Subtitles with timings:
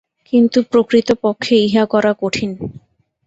[0.33, 2.51] কিন্তু প্রকৃতপক্ষে ইহা করা কঠিন।